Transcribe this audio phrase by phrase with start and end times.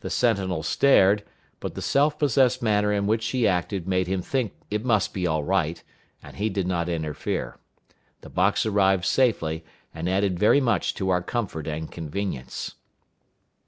[0.00, 1.24] The sentinel stared,
[1.60, 5.26] but the self possessed manner in which she acted made him think it must be
[5.26, 5.84] all right,
[6.22, 7.58] and he did not interfere.
[8.22, 9.62] The box arrived safely,
[9.92, 12.76] and added very much to our comfort and convenience.